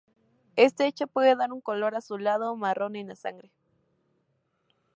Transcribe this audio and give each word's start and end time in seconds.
Este 0.55 0.87
hecho 0.87 1.05
puede 1.05 1.35
dar 1.35 1.51
un 1.53 1.61
color 1.61 1.93
azulado 1.93 2.51
o 2.51 2.55
marrón 2.55 2.95
en 2.95 3.09
la 3.09 3.15
sangre. 3.15 3.51